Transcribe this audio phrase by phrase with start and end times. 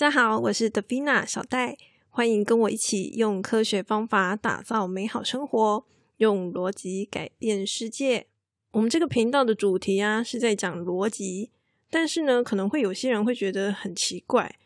[0.00, 1.76] 大家好，我是德 n 娜小戴，
[2.08, 5.84] 欢迎跟我一起用科学方法打造美好生活，
[6.16, 8.26] 用逻辑改变世界。
[8.72, 11.50] 我们这个频道的主题啊，是在讲逻辑，
[11.90, 14.56] 但是呢，可能会有些人会觉得很奇怪，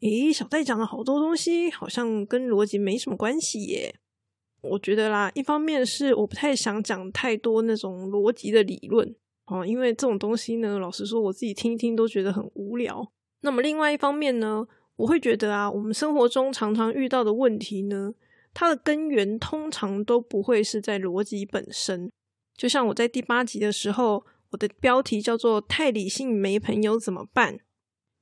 [0.00, 3.94] 咦，小戴讲了好多东西，好像跟逻辑没什么关系耶。
[4.62, 9.14] 我觉得啦，一方面是我不太想讲太多那种逻辑的理论
[9.46, 13.12] 哦，因为这种东西呢，老实说，我自己听一听都觉得很无聊。
[13.42, 14.66] 那么另外一方面呢，
[15.00, 18.12] 我会觉得啊，我们生活中常常遇到的问题呢，
[18.52, 22.12] 它的根源通常都不会是在逻辑本身。
[22.54, 27.58] 就像我在第八集的时候，我的标题叫做“太理性没朋友怎么办”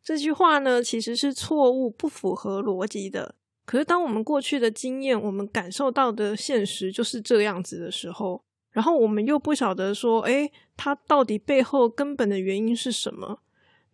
[0.05, 3.35] 这句话呢，其实是错误、不符合逻辑的。
[3.67, 8.41] 可是当我们过去的经验，我们感受到的现实就是这样子的时候，
[8.71, 13.41] 然后我们又不晓得说，诶，它到底背后根本的原因是什么？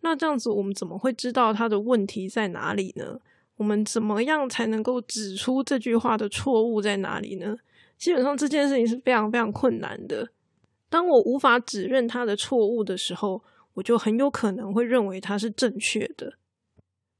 [0.05, 3.19] 那这样子，我们怎么会知道他的问题在哪里呢？
[3.57, 7.57] 我们怎么样才能够指出这句话的错误在哪里呢？
[7.97, 10.29] 基本上这件事情是非常非常困难的。
[10.89, 13.41] 当我无法指认他的错误的时候，
[13.73, 16.33] 我就很有可能会认为他是正确的。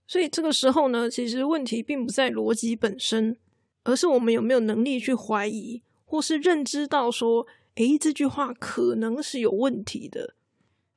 [0.06, 3.36] 所以这个时候呢，其实问题并不在逻辑本身，
[3.84, 7.48] 而是我们有没有能力去怀疑，或是认知到说，
[7.78, 10.36] 诶，这句话可能是有问题的。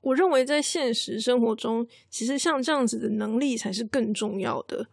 [0.01, 4.87] 我认为在现实生活中，其实像这样子的能力才是更重要的。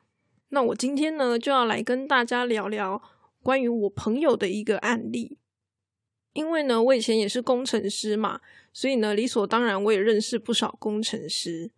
[0.50, 3.02] 那我今天呢，就要来跟大家聊聊
[3.42, 5.38] 关于我朋友的一个案例。
[6.34, 8.42] 因为呢，我以前也是工程师嘛，
[8.74, 11.72] 所以呢，理所当然我也认识不少工程师。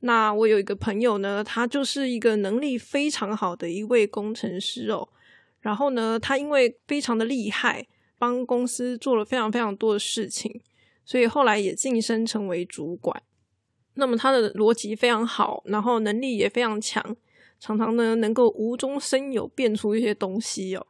[0.00, 5.08] 那我有一个朋友呢，他就是一个能力非常好的一位工程师哦。
[5.60, 7.86] 然后呢，他因为非常的厉害，
[8.18, 10.62] 帮公司做了非常非常多的事情。
[11.10, 13.20] 所以后来也晋升成为主管。
[13.94, 17.16] 那么他的逻辑非常好，然后能力也非常强，
[17.58, 20.86] 常常呢能够无中生有变出一些东西哦。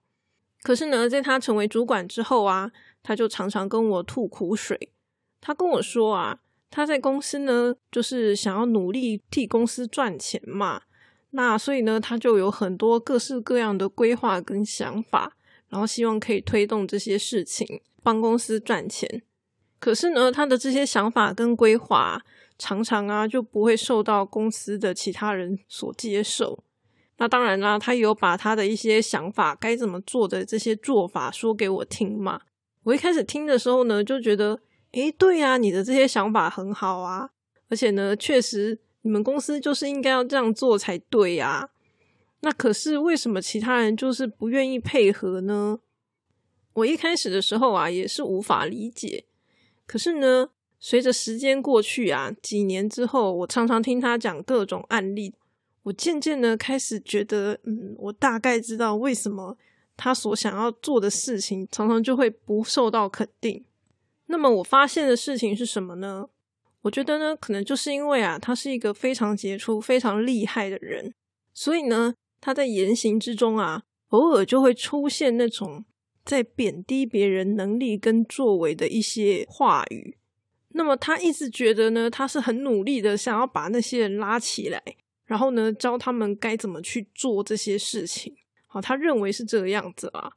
[0.62, 2.70] 可是呢，在他成为主管之后啊，
[3.02, 4.92] 他就常常跟我吐苦水。
[5.40, 10.82] 他跟我说啊，他在公司呢就是想要努力替公司赚钱嘛。
[11.30, 15.38] 那所以呢，他就有很多各式各样的规划跟想法，
[15.70, 19.22] 然后希望可以推动这些事情，帮公司赚钱。
[19.80, 22.22] 可是呢，他的这些想法跟规划
[22.58, 26.62] 常常啊就不会受到公司的其他人所接受。
[27.16, 32.42] 那当然啦，他有把他的一些想法该怎么做的这些做法说给我听嘛。
[32.84, 34.60] 我一开始听的时候呢，就觉得，
[34.92, 37.30] 诶，对呀，你的这些想法很好啊，
[37.68, 41.70] 而且呢，确实你们公司就是应该要这样做才对呀。
[42.40, 45.80] 那可是为什么其他人就是不愿意配合呢？
[46.72, 49.26] 我一开始的时候啊，也是无法理解。
[49.90, 55.34] 可是呢，随着时间过去啊，几年之后，我常常听他讲各种案例，
[55.82, 59.58] 我渐渐的开始觉得，嗯，我大概知道为什么
[59.96, 63.64] 他所想要做的事情常常就会不受到肯定。
[64.26, 66.28] 那么我发现的事情是什么呢？
[66.82, 71.12] 我觉得呢，可能就是因为啊，他是一个非常杰出、非常厉害的人，
[71.52, 75.84] 所以呢，他在言行之中啊，偶尔就会出现那种。
[76.24, 80.16] 在贬低别人能力跟作为的一些话语，
[80.68, 84.82] 那么他一直觉得呢，他是很努力的，想要把那些人拉起来，
[85.24, 88.36] 然后呢，教他们该怎么去做这些事情。
[88.66, 90.32] 好，他认为是这个样子啊。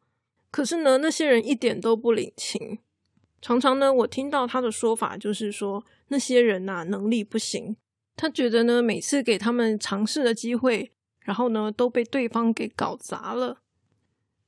[0.50, 2.80] 可是呢，那些人一点都不领情。
[3.42, 7.76] 常常呢，我听到他的说法就是说，那些人呐，能力不行。
[8.16, 13.63] 他觉得呢，每次给他们尝试的机会，然后呢，都被对方给搞砸了。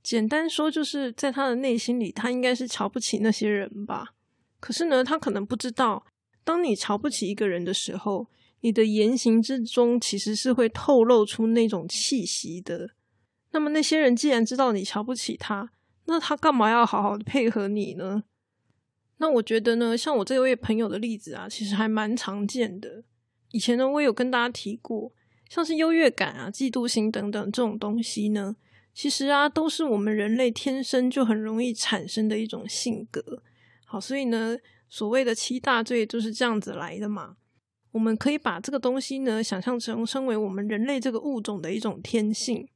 [0.05, 4.13] 简单说，就是在他的内心里，他应该是瞧不起那些人吧。
[4.59, 6.05] 可是呢，他可能不知道，
[6.43, 8.27] 当你瞧不起一个人的时候，
[8.61, 12.91] 你的言行之中其实是会透露出那种气息的。
[13.49, 15.71] 那么那些人既然知道你瞧不起他，
[16.05, 18.25] 那他干嘛要好好的配合你呢？
[19.17, 23.03] 那我觉得呢，像我这位朋友的例子啊，其实还蛮常见的。
[23.53, 25.11] 以前呢，我有跟大家提过，
[25.49, 28.55] 像是优越感啊、嫉妒心等等这种东西呢。
[28.95, 33.43] 其实啊，都是我们人类天生就很容易产生的一种性格。
[33.85, 34.57] 好，所以呢，
[34.87, 37.35] 所谓的七大罪就是这样子来的嘛。
[37.91, 42.69] 我们可以把这个东西呢，想象成身为我们人类这个物种的一种天性。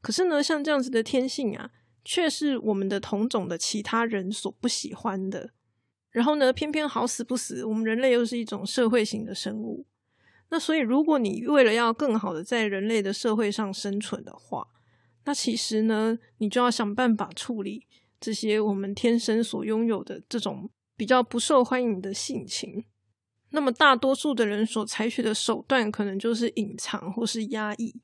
[0.00, 1.70] 可是呢，像这样子的天性啊，
[2.04, 5.50] 却是我们的同种的其他人所不喜欢的。
[6.10, 9.86] 然后呢，偏偏好死不死，我们人类又是一种社会型的生物。
[10.48, 14.66] 那所以，如果你为了要更好的在人类的社会上生存的话，
[15.24, 17.86] 那其实呢，你就要想办法处理
[18.18, 22.84] 这些我们天生所拥有的这种比较不受欢迎的性情。
[23.50, 27.94] 那么大多数的人所采取的手段，可能就是隐藏或是压抑。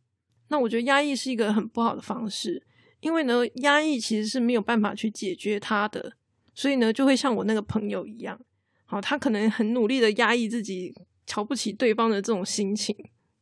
[0.49, 2.63] 那我觉得压抑是一个很不好的方式，
[3.01, 6.13] 因为呢，压抑其实是没有办法去解决它的，
[6.55, 8.41] 所以呢，就会像我那个朋友一样，
[8.85, 10.95] 好，他可能很努力的压抑自己
[11.27, 12.97] 瞧不起对方的这种心情，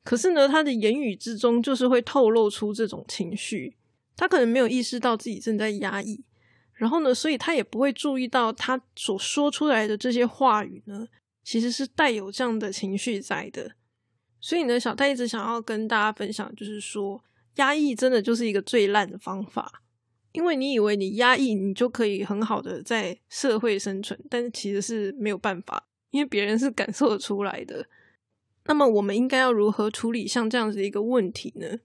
[0.04, 3.74] 可是呢，他的言语之中就是会透露出这种情绪，
[4.14, 6.22] 他可能没有意识到自己正在压抑，
[6.74, 11.08] 然后呢，所以他也不会注意到他所说出来的这些话语呢，
[11.42, 13.72] 其实是带有这样的情绪在的。
[14.40, 17.24] 所以呢，小戴一直想要跟大家分享，就是说，
[17.54, 19.80] 压抑真的就是一个最烂的方法。
[20.32, 27.86] 因为你以为你压抑，你就可以很好的在社会生存，但是其实是没有办法，因为别人是感受得出来的。
[28.66, 31.78] 那么，我们应该要如何处理像这样子的一个问题呢？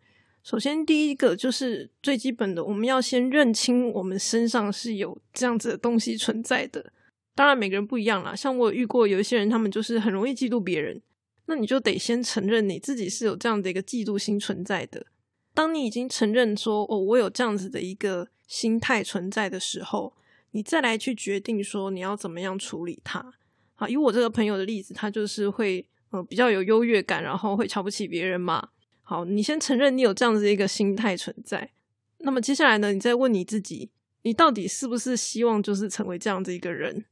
[0.43, 6.93] 首先，第一个就是最基本的，我们要先认清我们身上是有这样子的东西存在的。
[7.35, 8.33] 当然，每个人不一样啦。
[8.35, 11.01] 像我遇过有一些人，他们就是很容易嫉妒别人。
[11.45, 15.05] 那你就得先承认你自己是有这样的一个嫉妒心存在的。
[15.53, 20.13] 当你已经承认说哦，我有这样子的一个心态存在的时候，
[20.51, 23.33] 你再来去决定说你要怎么样处理它。
[23.75, 28.69] 好，以我这个朋友的例子，他就是会呃比较有优越感，然后会瞧不起别人嘛。
[29.01, 31.71] 好，你先承认你有这样子一个心态存在。
[32.19, 33.89] 那么接下来呢，你再问你自己，
[34.23, 37.05] 你到底是不是希望就是成为这样子一个人？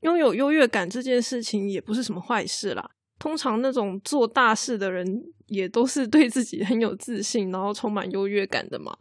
[0.00, 2.90] 拥有优越感这件事情也不是什么坏事啦。
[3.18, 8.96] 通常那种做大事的人，也都是对自己很有自信，然后充满优越感的嘛。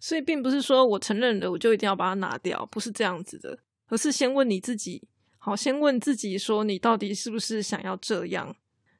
[0.00, 3.58] 所以，并不是说我承认了，我就一定要把它拿掉，不是这样子的。
[3.88, 5.02] 而是先问你自己，
[5.38, 8.54] 好，先问自己说，你到底是不是想要这样？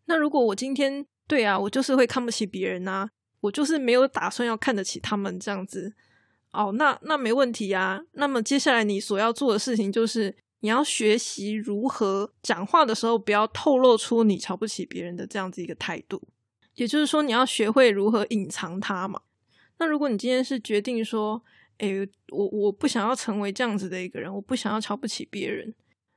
[0.09, 3.09] 那如果我今天对啊，我就是会看不起别人呐，
[3.41, 5.95] 我就是没有打算要看得起他们这样子。
[6.51, 8.01] 哦，那那没问题啊。
[8.15, 10.35] 那么接下来你所要做的事情就是。
[10.61, 16.21] 你要学习如何讲话的时候，不要透露出你瞧不起别人的这样子一个态度。
[16.75, 19.21] 也就是说，你要学会如何隐藏它嘛。
[19.79, 21.41] 那如果你今天是决定说，
[21.77, 25.73] 诶，我我不想要成为这样子的一个人，我不想要瞧不起别人，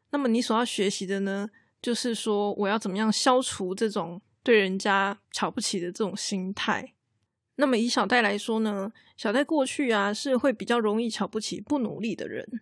[0.10, 1.48] 那么你所要学习的呢，
[1.82, 6.94] 就是说我要怎么样消除这种对人家瞧不起的这种心态。
[7.56, 12.62] 那么以小戴来说呢，小戴过去啊是会比较容易瞧不起不努力的人。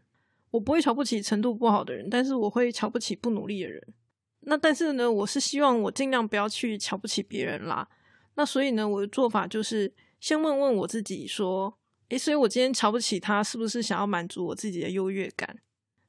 [0.51, 3.93] 我不会瞧不起程度不好的人，但是我会瞧不起不努力的人。
[4.41, 7.87] 那但是呢，我是希望我尽量不要去瞧不起别人啦。
[8.35, 11.77] 那所以呢，我的做法就是先问问我自己说：
[12.07, 15.59] 诶，所以我今天瞧不起他，是不是想要满足我自己的优越感？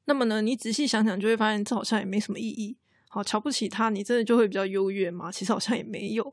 [0.07, 2.79] 那么呢，你仔细想想，就会发现这好像也没什么意义。
[3.13, 5.33] 好，瞧不起他，你真的就会比较优越吗？
[5.33, 6.33] 其实好像也没有。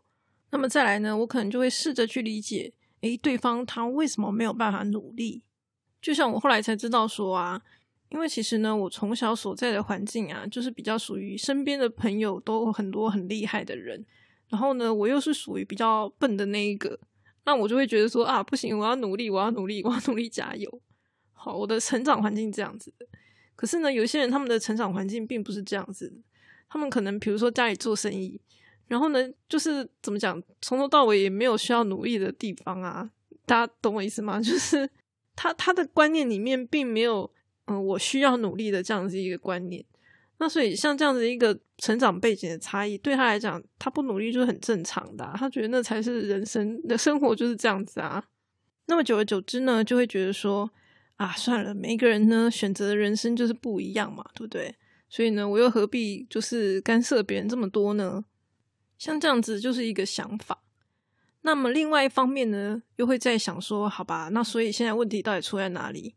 [0.52, 2.72] 那么再来呢，我可能就会试着去理解：
[3.02, 5.42] 诶，对方他为什么没有办法努力？
[6.00, 7.62] 就像我后来才知道说啊。
[8.10, 14.02] 因为其实呢，我从小所在的环境啊，就是比较属于身边的朋友都很多很厉害的人，
[14.48, 16.98] 然后呢，我又是属于比较笨的那一个，
[17.44, 20.82] 那我就会觉得说啊，不行，我要努力，我要努力，我要努力加油。
[21.34, 23.06] 好，我的成长环境这样子的。
[23.58, 26.22] 可是呢，有些人他们的成长环境并不是这样子，
[26.70, 28.40] 他们可能比如说家里做生意，
[28.88, 33.10] 然后呢，就是怎么讲，从头到尾也没有需要努力的地方啊。
[33.46, 34.40] 大家懂我意思吗？
[34.44, 34.90] 就是
[35.36, 37.32] 他他的观念里面并没有。
[37.70, 39.84] 嗯，我需要努力的这样子一个观念，
[40.38, 48.24] 那所以像这样子一个成长背景的差异，对他来讲，他不努力就是很正常的，他觉得那才是人生的生活就是这样子啊。
[48.86, 50.72] 那么久而久之呢，就会觉得说
[51.18, 54.74] 啊，算了，每一个人呢选择的人生就是不一样嘛，对不对？
[55.10, 58.26] 所以呢，我又何必就是干涉别人这么多呢？
[58.98, 60.64] 像这样子就是一个想法。
[61.42, 66.16] 那么另外一方面呢，又会在想说，好吧，那所以现在问题到底出在哪里？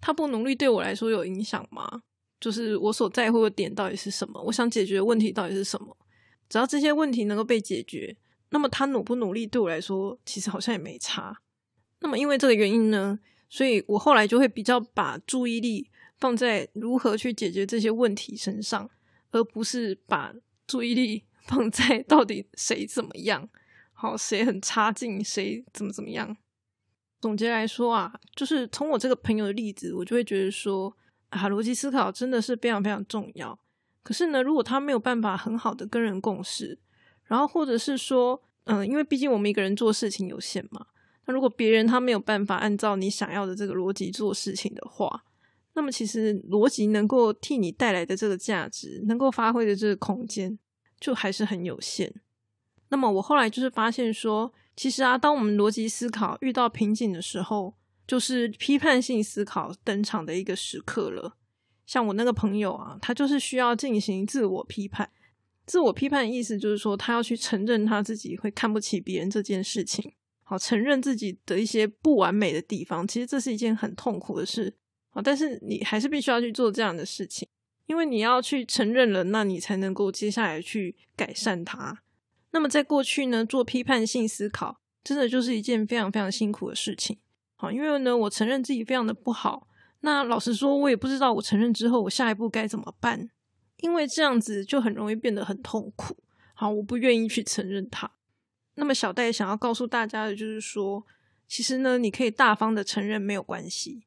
[0.00, 2.02] 他不努力对我来说有影响吗？
[2.40, 4.42] 就是我所在乎的点到底是什么？
[4.42, 5.96] 我想解决的问题到底是什么？
[6.48, 8.16] 只要这些问题能够被解决，
[8.50, 11.40] 那么他努不努力对我来说其实好像也没差。
[12.00, 15.88] 那么因为这个原因呢，所以我后来就会比较把注意力
[16.22, 18.88] 放在如何去解决这些问题身上，
[19.32, 20.32] 而不是把
[20.68, 23.48] 注意力 放在到底谁怎么样，
[23.92, 26.36] 好谁很差劲，谁怎么怎么样。
[27.20, 30.96] 总结来说啊，就是从我这个朋友的例子，我就会觉得说
[31.30, 33.58] 啊，逻辑思考真的是非常非常重要。
[34.04, 36.78] 可是呢，如果他没有办法很好的跟人共事，
[37.24, 40.86] 然后或者是说，嗯，因为毕竟我们一个人做事情有限嘛，
[41.26, 45.24] 那如果别人他没有办法按照你想要的这个逻辑做事情的话，
[45.74, 50.58] 那么其实逻辑能够替你带来的这个价值，能够发挥的这个空间，
[51.00, 52.12] 就还是很有限。
[52.88, 54.52] 那么我后来就是发现说。
[54.74, 57.74] 其实啊，当我们逻辑思考遇到瓶颈的时候，
[58.06, 61.36] 就是批判性思考登场的一个时刻了。
[61.84, 65.10] 像我那个朋友啊，他就是需要进行自我批判。
[65.66, 70.14] 自我批判的意思就是说，他要去承认他自己会看不起别人这件事情。
[70.42, 74.74] 好承认自己的一些不完美的地方，其实这是一件很痛苦的事。
[75.12, 77.48] 啊，但是你还是必须要去做这样的事情，
[77.86, 82.02] 因为你要去承认了，那你才能够接下来去改善它。
[82.50, 87.18] 那么在过去呢，做批判性思考，真的就是一件非常非常辛苦的事情。
[87.56, 89.68] 好，因为呢，我承认自己非常的不好。
[90.00, 93.30] 那老实说，我也不知道我承认之后，我下一步该怎么办，
[93.78, 96.16] 因为这样子就很容易变得很痛苦。
[96.54, 98.10] 好，我不愿意去承认它。
[98.74, 101.06] 那么小戴想要告诉大家的就是说，
[101.46, 104.04] 其实呢，你可以大方的承认没有关系，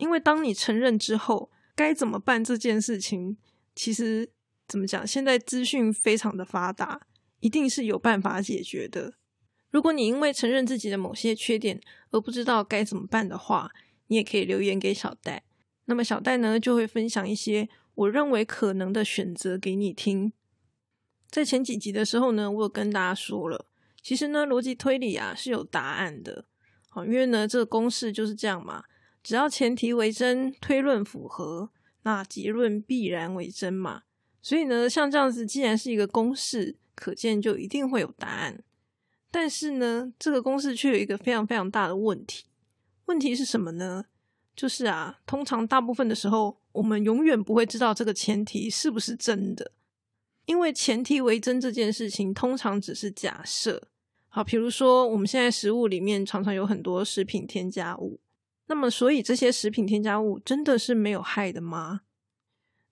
[0.00, 3.36] 因为当你承认之后，该怎么办这件事情，
[3.74, 4.30] 其实
[4.66, 7.06] 怎么讲，现在资讯非常的发达，
[7.40, 9.14] 一定是有办法解决的。
[9.70, 11.80] 如果你因为承认自己的某些缺点
[12.10, 13.70] 而不知道该怎么办的话，
[14.08, 15.44] 你也可以留言给小戴，
[15.84, 20.32] 那么小戴呢就会分享一些我认为可能的选择给你听。
[21.28, 23.66] 在前几集的时候呢，我有跟大家说了。
[24.02, 26.46] 其实呢，逻辑推理啊是有答案的，
[26.88, 28.82] 好，因为呢这个公式就是这样嘛，
[29.22, 31.70] 只要前提为真，推论符合，
[32.02, 34.02] 那结论必然为真嘛。
[34.42, 38.62] 所以呢，像这样子，既然是一个公式，可见就一定会有答案。
[39.30, 42.46] 但是呢，这个公式却有一个非常非常大的问题，
[43.06, 44.06] 问题是什么呢？
[44.56, 49.72] 就是啊，通常大部分的时候，我们永远不会知道这个前提是不是真的。
[50.46, 53.88] 因为前提为真这件事情，通常只是假设。
[54.28, 58.18] 好，比如说我们现在食物里面常常有很多食品添加物，
[58.70, 62.02] 那么所以这些食品添加物真的是没有害的吗？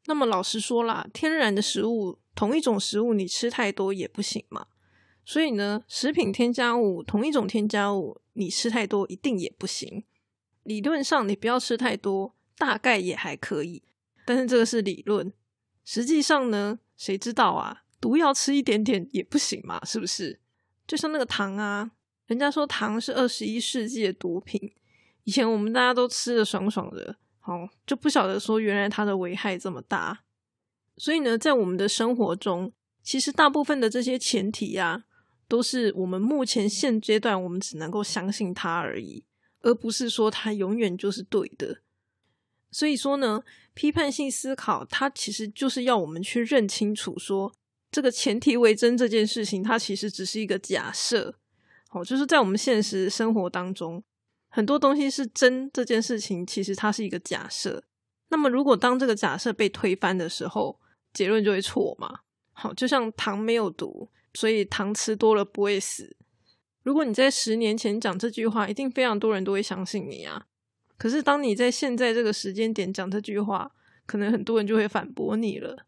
[0.07, 4.67] 那么老实说啦，天然的食物，同一种食物你吃太多也不行嘛。
[5.25, 10.03] 所以呢，食品添加物，同一种添加物你吃太多一定也不行。
[10.65, 13.85] 理论上你不要吃太多，大概也还可以，
[14.27, 15.33] 但是这个是理论，
[15.85, 16.81] 实际上呢？
[16.97, 17.85] 谁知道啊？
[18.01, 20.41] 毒药吃一点点也不行嘛，是不是？
[20.89, 21.93] 就像那个糖啊，
[22.27, 24.73] 人家说糖是二十一世纪的毒品，
[25.29, 30.21] 以前我们大家都吃的爽爽的，好就不晓得说原来它的危害这么大。
[30.97, 35.05] 所以呢，在我们的生活中，其实大部分的这些前提啊，
[35.47, 39.27] 都是我们目前现阶段我们只能够相信它而已，
[39.61, 41.83] 而不是说它永远就是对的。
[42.71, 43.43] 所以说呢，
[43.75, 47.53] 批判性思考它其实就是要我们去认清楚，说
[47.91, 51.35] 这个前提为真这件事情，它其实只是一个假设。
[51.91, 54.03] 好，就是在我们现实生活当中，
[54.49, 57.85] 很多东西是真这件事情，其实它是一个假设。
[58.29, 60.79] 那么，如果当这个假设被推翻的时候，
[61.13, 62.21] 结论就会错嘛。
[62.53, 66.17] 好，就像糖没有毒，所以糖吃多了不会死。
[66.83, 70.47] 如果你在十年前讲这句话，一定非常多人都会相信你啊。
[70.97, 73.71] 可是，当你在现在这个时间点讲这句话，
[74.07, 75.87] 可能很多人就会反驳你了。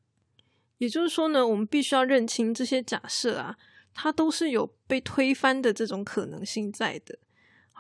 [0.79, 3.57] 也就是说呢，我们必须要认清这些假设啊，
[3.93, 7.19] 它都是有被推翻的这种可能性在的。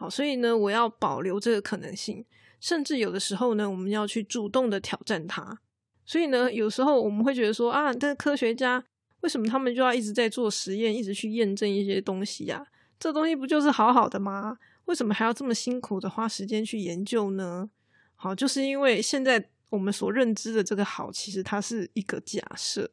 [0.00, 2.24] 好，所以呢，我要保留这个可能性，
[2.58, 5.60] 甚至有的时候呢，我们要去主动的挑战它。
[6.06, 8.82] 所以呢，有时候我们会觉得说啊，这科学家
[9.20, 12.66] 为什么他们就要一直在做实验，一直去验证一些东西呀？
[12.98, 14.56] 这东西不就是好好的吗？
[14.86, 17.68] 为什么还要这么辛苦的花时间去研究呢？
[18.14, 22.90] 好，就是因为现在我们所认知的这个好，其实它是一个假设。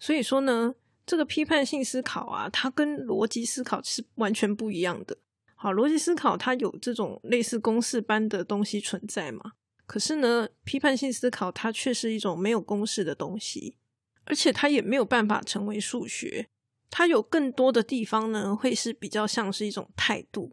[0.00, 5.18] 所以说呢，这个批判性思考啊，它跟逻辑思考是完全不一样的。
[5.58, 9.52] 好，逻辑思考它有这种类似公式般的东西存在嘛？
[9.86, 13.76] 可是呢，批判性思考它却是一种没有公式的东西，
[14.24, 16.46] 而且它也没有办法成为数学。
[16.90, 20.52] 它有更多的地方呢，会是比较像是一种态度。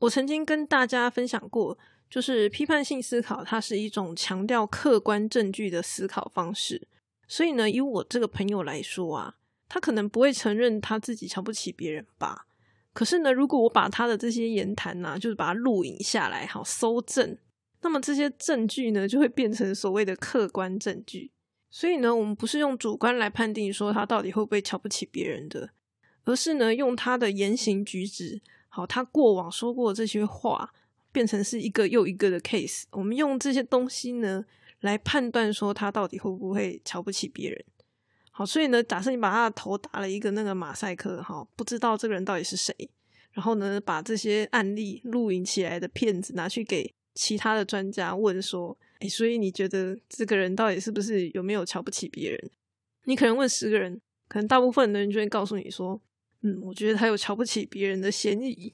[0.00, 1.78] 我曾经跟大家分享过，
[2.10, 6.86] 就是批判性思考，它是一种强调客观证据的思考方式。
[7.26, 9.36] 所以呢，以我这个朋友来说啊，
[9.68, 12.46] 他可能不会承认他自己瞧不起别人吧。
[12.98, 17.38] 可是呢，如果我把他的这些言谈呢，就是把它录影下来，好搜证，
[17.80, 21.30] 那么这些证据呢，就会变成所谓的客观证据。
[21.70, 25.70] 所以呢，我们不是用主观来判定说他到底会不会瞧不起别人的，
[26.24, 28.42] 而是呢，用他的言行举止。
[28.68, 30.74] 好，他过往说过这些话，
[31.12, 32.82] 变成是一个又一个的 case。
[32.90, 34.44] 我们用这些东西呢，
[34.80, 37.64] 来判断说他到底会不会瞧不起别人。
[38.38, 42.72] 好，所以呢，假设你把他的头打了一个那个马赛克，哈，不知道这个人到底是谁。
[43.32, 52.50] 然后呢，把这些案例录影起来的片子拿去给其他的专家问说，哎，所以你觉得这个人到底是不是有没有瞧不起别人？
[53.06, 56.00] 你可能问十个人，可能大部分的人就会告诉你说。
[56.42, 58.72] 嗯，我觉得他有瞧不起别人的嫌疑，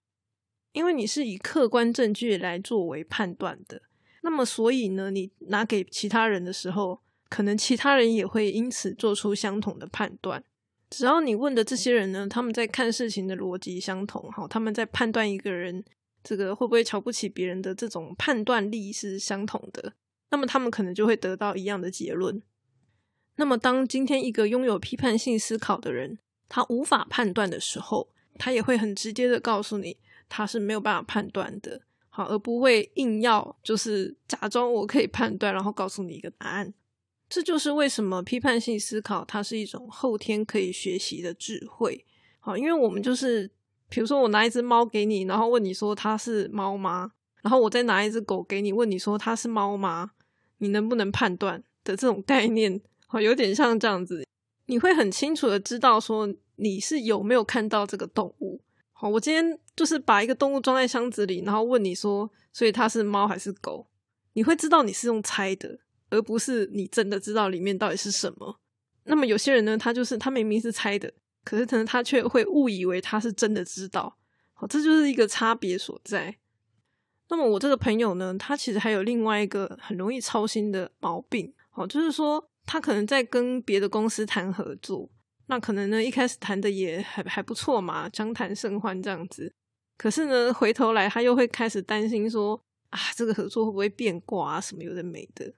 [0.73, 3.81] 因为你是以客观证据来作为判断的。
[4.21, 7.01] 那么，所以呢，你拿给其他人的时候，
[7.35, 10.45] 可能其他人也会因此做出相同的判断。
[10.89, 15.85] 只要你问的这些人呢，他们在看事情的逻辑相同，哈，他们在判断一个人
[16.23, 19.95] 这个会不会瞧不起别人的这种判断力是相同的，
[20.31, 22.41] 那么他们可能就会得到一样的结论。
[23.35, 26.17] 那么，当今天一个拥有批判性思考的人，
[26.49, 29.97] 他无法判断的时候，他也会很直接的告诉你，
[30.29, 36.73] 他是没有办法判断的，好，而不会硬要就是假装我可以判断，然后告诉你一个答案。
[37.29, 42.05] 这就是为什么批判性思考它是一种后天可以学习的智慧。
[42.39, 43.51] 好，因为我们就是，
[43.89, 47.13] 比如说我拿一只猫给你，然后问你说它是猫吗？
[47.43, 50.13] 然后我再拿一只狗给你，问你说它是猫吗？
[50.59, 52.81] 你能不能判断的这种概念？
[53.07, 54.27] 好有点像这样子，
[54.67, 58.61] 你会很清楚的知道说你是有没有看到这个动物。
[58.93, 63.87] 好，我今天就是把一个动物装在箱子里，然后问你说，所以它是猫还是狗？
[64.35, 65.79] 你会知道你是用猜的，
[66.11, 68.61] 而不是你真的知道里面到底是什么。
[69.05, 71.13] 那么有些人呢，他就是他明明是猜的，
[71.45, 74.17] 可是可能他却会误以为他是真的知道。
[74.53, 76.37] 好，这就是一个差别所在。
[77.29, 81.53] 那么我这个朋友呢，他其实还有另外一个很容易操心的毛病。
[81.71, 82.51] 好，就是说。
[82.67, 85.11] 他可能在跟别的公司谈合作，
[85.49, 89.53] 那可能呢一开始谈的也还还不错嘛，相谈甚欢这样子。
[89.99, 92.59] 可是呢，回头来他又会开始担心说
[92.89, 95.53] 啊，这个合作会不会变卦啊，什么有的没的。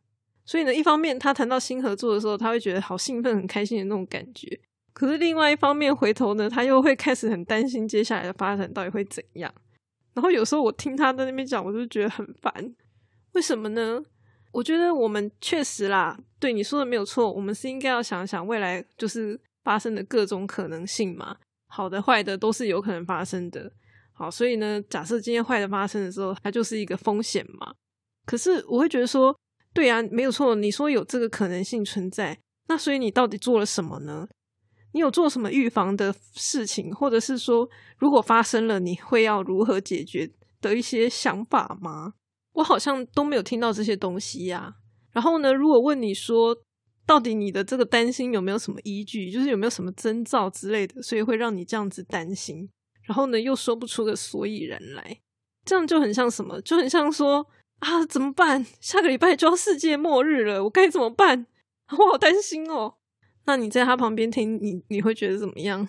[0.46, 4.58] 所以呢，一方面他谈到新合作的时候，他会觉得好兴奋、很开心的那种感觉。
[4.92, 9.52] 可是另外一方面，回头呢，他又会开始很担心接下来的发展到底会怎样。
[10.14, 12.74] 然后有时候我听他在那边讲，我就觉得很烦。
[13.32, 14.02] 为什么呢？
[14.52, 17.30] 我觉得我们确实啦，对你说的没有错。
[17.30, 21.36] 我们是应该要想想未来就是发生的各种可能性嘛，
[21.66, 23.70] 好的、坏的都是有可能发生的。
[24.12, 27.74] 好，所以呢，假设今天坏的发生的时候，它就是一个风险嘛。
[28.24, 29.38] 可是我会觉得说，
[29.76, 30.54] 对啊，没有错。
[30.54, 34.26] 你说有这个可能性存在，那所以你到底做了什么呢？
[34.92, 42.14] 你有做什么预防的事情，或者是说，如果发生了，你会要如何解决的一些想法吗？
[42.54, 44.76] 我好像都没有听到这些东西呀。
[45.12, 46.56] 然后呢，如果问你说，
[47.04, 52.66] 到底你的这个担心有没有什么依据，就是有没有什么征兆之类的，所以会让你这样子担心。
[53.02, 55.20] 然后呢，又说不出个所以然来，
[55.66, 56.58] 这样就很像什么？
[56.62, 57.46] 就很像说
[57.80, 58.64] 啊，怎么办？
[58.80, 61.46] 下个礼拜就要世界末日了，我该怎么办？
[61.90, 62.94] 我好担心哦。
[63.44, 65.86] 那你在他旁边听，你你会觉得怎么样？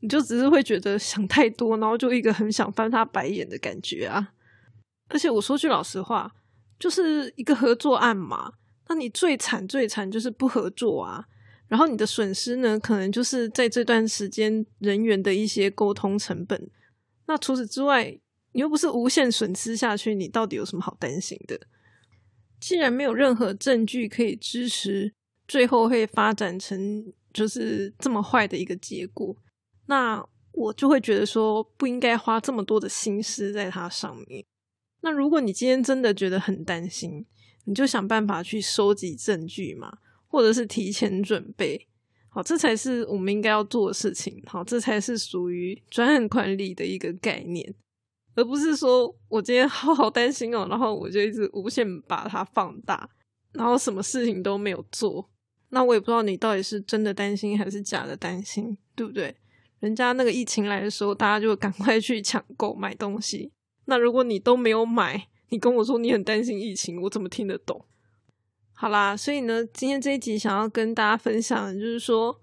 [0.00, 4.32] 你就只是会觉得想太多，然后就一个很想翻他白眼的感觉啊。
[5.08, 6.32] 而且我说句老实话，
[6.78, 8.52] 就是一个合作案嘛，
[8.88, 11.24] 那你最惨最惨就是不合作啊。
[11.66, 16.70] 然后你的损失呢，可能就是在这段时间人员的一些沟通成本。
[17.26, 18.18] 那除此之外，
[18.58, 21.56] 你又不是无限损失下去，你到底有什么好担心的？
[22.58, 25.14] 既然没有任何证据可以支持
[25.46, 29.36] 最后会发展成就是这么坏的一个结果，
[29.86, 34.44] 那我就会觉得说不应该花这么多的心思在它上面。
[35.02, 37.24] 那如果你今天真的觉得很担心，
[37.66, 41.86] 你就想办法去收集证据嘛，或者是提前准备，
[42.28, 44.42] 好，这才是我们应该要做的事情。
[44.46, 47.72] 好，这才是属于专案管理的一个概念，
[48.38, 53.10] 而不是说我今天好好担心哦，然后我就一直无限把它放大，
[53.50, 55.28] 然后什么事情都没有做。
[55.70, 59.34] 那我也不知道你到底是真的担心还是假的担心，对不对？
[59.80, 63.50] 人家那个疫情来的时候，大家就赶快去抢购买东西。
[63.86, 67.84] 那如果你都没有买，你跟我说你很担心疫情，我怎么听得懂？
[68.72, 72.40] 好啦，所以呢，今天这一集想要跟大家分享的就是说，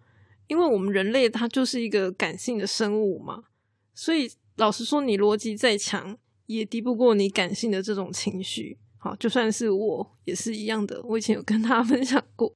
[0.48, 3.46] 因为我们人类它就是一个感性的生物嘛，
[3.94, 8.78] 所以老实说，你逻辑再强，也敌不过你感性的这种情绪。
[8.98, 12.56] 好，就算是我也是一样的，我以前有跟大家 分享过。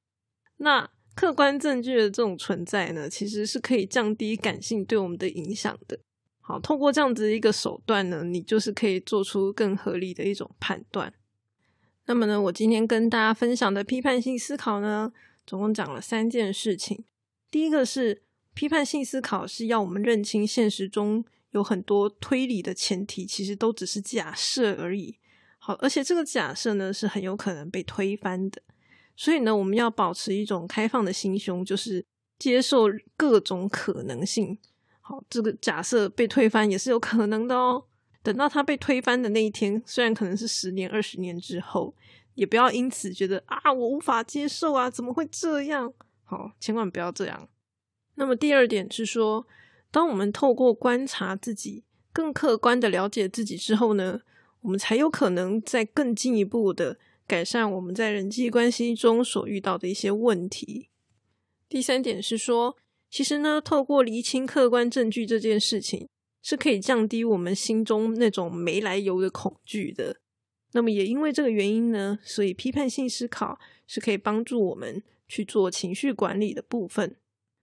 [0.57, 5.99] 那客观证据的这种存在呢，其实是可以降低感性对我们的影响的。
[6.39, 11.13] 好，透过这样子一个手段呢，你就是可以做出更合理的一种判断。
[12.05, 15.11] 那么呢，我今天跟大家分享的批判性思考呢，
[15.45, 17.03] 总共讲了三件事情。
[17.51, 18.23] 第一个是
[18.55, 25.17] 批判性思考是要我们认清现实中有很多推理的前提，其实都只是假设而已。
[25.57, 28.61] 好，而且这个假设呢是很有可能被推翻的。
[29.15, 32.05] 所以呢，我们要保持一种开放的心胸，就是
[32.37, 32.85] 接受
[33.17, 34.57] 各种可能性。
[35.01, 37.83] 好，这个假设被推翻也是有可能的哦。
[38.21, 41.93] 等到它被推翻的那一天，虽然可能是十年、二十年之后，
[42.35, 45.91] 也不要因此觉得啊，我无法接受啊，怎么会这样？
[46.23, 47.49] 好，千万不要这样。
[48.15, 49.45] 那么第二点是说，
[49.91, 54.21] 当我们透过观察自己，更客观的了解自己之后呢，
[54.61, 56.97] 我们才有可能再更进一步的
[57.27, 60.89] 改善我们在人际关系中所遇到的一些问题。
[61.67, 62.77] 第三点是说。
[63.11, 66.07] 其实呢，透过厘清客观证据这件事情，
[66.43, 70.17] 是可以降低我们心中那种没来由的恐惧的。
[70.73, 77.15] 那么也因为这个原因呢，所以批判性思考是可以帮助我们去做情绪管理的部分。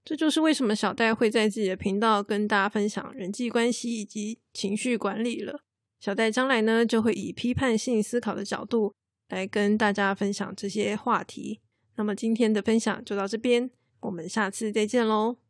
[0.07, 5.59] 这就是为什么小戴会在自己的频道跟大家分享人际关系以及情绪管理了。
[5.99, 8.95] 小戴将来呢，就会以批判性思考的角度
[9.29, 11.61] 来跟大家分享这些话题。
[11.97, 15.46] 那么今天的分享就到这边，我们下次再见喽。